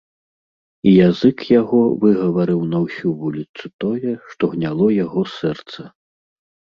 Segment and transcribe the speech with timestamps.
[0.91, 5.81] І язык яго выгаварыў на ўсю вуліцу тое, што гняло яго сэрца.